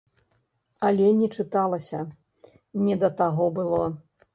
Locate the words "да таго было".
3.07-3.83